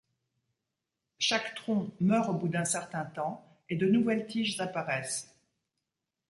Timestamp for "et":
3.69-3.75